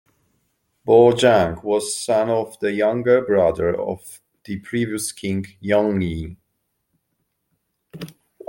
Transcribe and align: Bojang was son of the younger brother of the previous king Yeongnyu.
Bojang 0.83 1.61
was 1.63 1.95
son 1.95 2.27
of 2.31 2.57
the 2.59 2.71
younger 2.73 3.21
brother 3.21 3.79
of 3.79 4.19
the 4.45 4.57
previous 4.57 5.11
king 5.11 5.45
Yeongnyu. 5.63 6.37